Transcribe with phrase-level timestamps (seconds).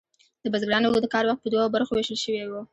[0.43, 2.53] د بزګرانو د کار وخت په دوو برخو ویشل شوی و.